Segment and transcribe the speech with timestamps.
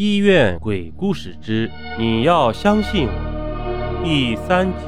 [0.00, 4.84] 医院鬼故事之你要相信我第三集，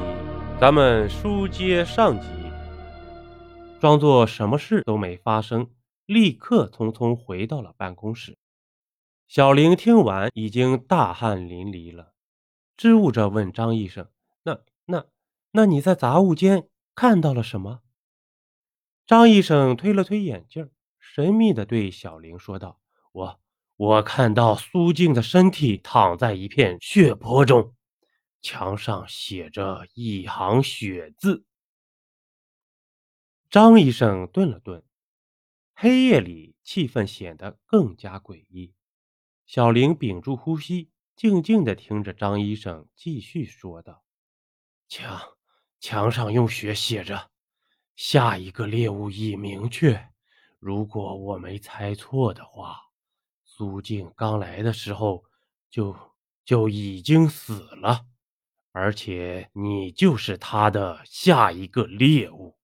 [0.57, 2.27] 咱们书接上集，
[3.81, 5.69] 装作什么事都没发生，
[6.05, 8.37] 立刻匆匆回到了办公室。
[9.27, 12.13] 小玲听完已经大汗淋漓了，
[12.77, 14.07] 支吾着问张医生
[14.43, 15.07] ：“那、那、
[15.51, 17.81] 那你在杂物间看到了什么？”
[19.05, 22.79] 张医生推了推眼镜，神秘地对小玲说道
[23.11, 23.39] ：“我……”
[23.81, 27.73] 我看到苏静的身体躺在一片血泊中，
[28.39, 31.47] 墙上写着一行血字。
[33.49, 34.83] 张医生顿了顿，
[35.73, 38.75] 黑夜里气氛显得更加诡异。
[39.47, 44.03] 小玲屏住呼吸，静静地听着张医生继续说道
[44.87, 45.19] ：“墙
[45.79, 47.31] 墙上用血写着，
[47.95, 50.09] 下一个猎物已明确。
[50.59, 52.79] 如果我没猜错的话。”
[53.61, 55.23] 苏静刚来的时候
[55.69, 55.95] 就
[56.43, 58.07] 就已经死了，
[58.71, 62.57] 而且你就是他的下一个猎物。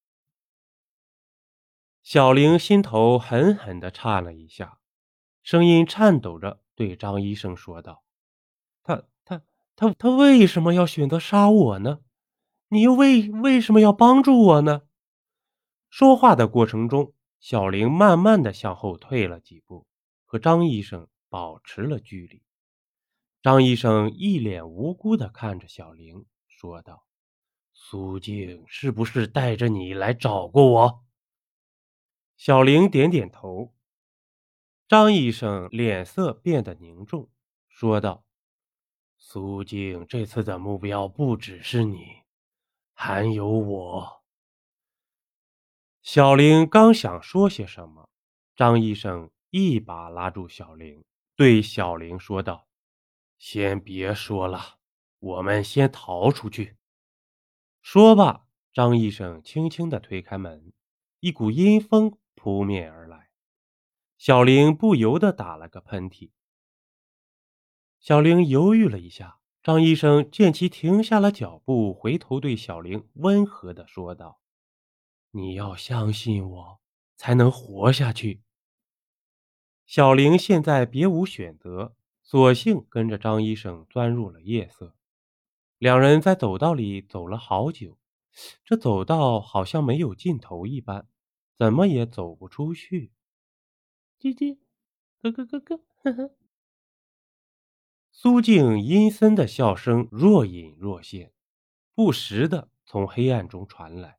[2.02, 4.80] 小玲心头狠狠地颤了一下，
[5.44, 8.03] 声音颤抖着对张医生说道
[8.81, 9.44] ：“他他
[9.75, 12.00] 他他为什么要选择杀我呢？
[12.70, 14.81] 你又为为什么要帮助我呢？”
[15.92, 19.86] 说话的过程中，小玲慢慢的向后退了几步。
[20.28, 22.44] 和张医生保持了距离。
[23.42, 27.06] 张医生一脸无辜地看着小玲，说道
[27.72, 31.06] ：“苏静是不是带着你来找过我？”
[32.36, 33.73] 小玲点点头。
[34.86, 37.30] 张医生脸色变得凝重，
[37.69, 38.25] 说道
[39.17, 42.23] ：“苏静这次的目标不只是你，
[42.94, 44.23] 还有我。”
[46.03, 48.09] 小玲刚想说些什么，
[48.53, 49.31] 张医生。
[49.59, 51.03] 一把拉住小玲，
[51.36, 52.67] 对小玲说道
[53.39, 54.77] ：“先别说了，
[55.17, 56.77] 我们先逃出去。”
[57.81, 60.72] 说罢，张医生轻轻地推开门，
[61.22, 63.31] 一股阴风扑面而来。
[64.19, 66.29] 小玲不由得打了个喷嚏。
[68.00, 74.40] 小玲犹豫了一下，张医生见其停下了脚步，回头对小玲温和地说道
[75.31, 76.79] ：“你要相信我，
[77.16, 78.44] 才能活下去。”
[79.88, 84.94] 小玲现在别无选择，索性跟着张医生钻入了夜色。
[85.78, 87.97] 两人在走道里走了好久，
[88.66, 91.08] 这走道好像没有尽头一般，
[91.58, 93.14] 怎么也走不出去。
[94.20, 94.58] 姐姐，
[95.22, 96.31] 哥哥，哥哥，呵呵。
[98.12, 101.31] 苏静阴森的笑声若隐若现，
[101.96, 104.18] 不时的从黑暗中传来。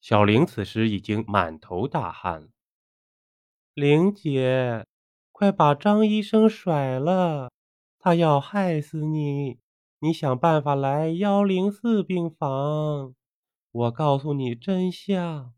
[0.00, 2.48] 小玲此时已经满头大汗了。
[3.74, 4.86] 玲姐。
[5.34, 7.50] 快把张医生甩了，
[7.98, 9.58] 他要害死你！
[9.98, 13.16] 你想办法来幺零四病房，
[13.72, 15.52] 我告诉你真相，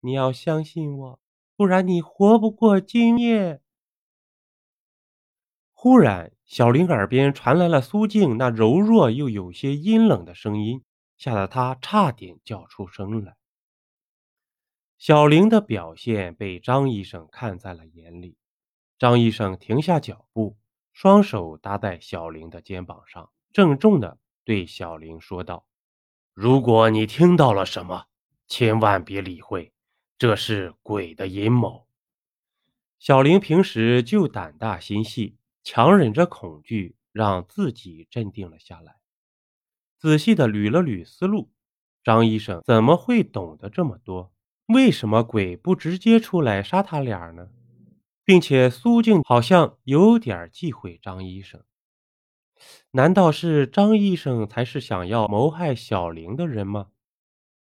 [0.00, 1.20] 你要相信我，
[1.58, 3.60] 不然你活不过今夜。
[5.74, 10.82] 忽然，小玲耳边传来了苏静那柔弱又有些阴冷的声音，
[11.18, 13.36] 吓得她差点叫出声来。
[14.96, 18.38] 小玲的表现被张医生看在了眼里。
[18.98, 20.56] 张医生停下脚步，
[20.92, 25.66] 双手搭在小玲的肩膀上，郑重地对小玲说道
[26.34, 28.06] ：“如果你听到了什么，
[28.48, 29.72] 千万别理会，
[30.18, 31.86] 这是鬼的阴谋。”
[32.98, 38.96] 小玲平时就胆大心细，强忍着恐惧，让自己镇定了下来，
[39.96, 41.52] 仔细地捋了捋思路。
[42.02, 44.32] 张医生怎么会懂得这么多？
[44.66, 47.48] 为什么鬼不直接出来杀他俩呢？
[48.28, 51.64] 并且苏静好像有点忌讳张医生，
[52.90, 56.88] 难道是张医生才是想要谋害小玲的人吗？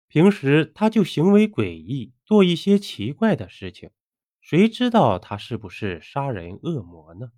[0.07, 3.91] 平时他就行为诡异，做一些奇怪的事情，
[4.41, 7.29] 谁知道他是不是杀人恶魔呢？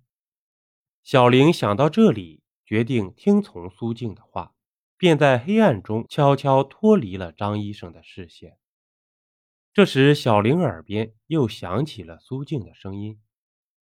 [1.04, 4.54] 小玲想到这里，决定听从苏静的话，
[4.96, 8.56] 便在黑暗中悄悄脱离了张医生的视线。
[9.72, 13.20] 这时，小玲耳边又响起了苏静的声音：“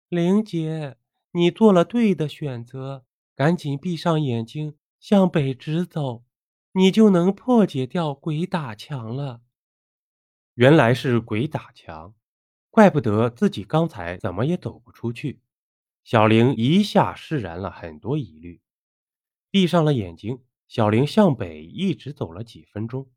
[0.08, 0.96] 玲姐，
[1.32, 3.04] 你做了对的选择，
[3.34, 6.24] 赶紧闭上眼睛，向北直走，
[6.74, 9.42] 你就能破解掉鬼打墙了。”
[10.54, 12.14] 原来是鬼打墙，
[12.70, 15.40] 怪不得自己刚才怎么也走不出去。
[16.04, 18.62] 小玲一下释然了很多疑虑，
[19.50, 20.44] 闭上了眼睛。
[20.68, 23.10] 小玲向北一直走了几分钟，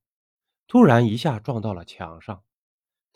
[0.67, 2.43] 突然一下撞到了墙上。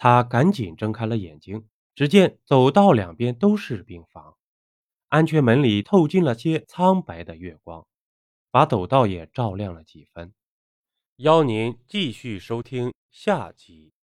[0.04, 4.36] 他赶紧睁开了眼睛，只见走道两边都是病房，
[5.10, 7.86] 安全门里透进了些苍白的月光，
[8.50, 10.34] 把走道也照亮了几分。
[11.18, 13.94] 邀您继续收听下集。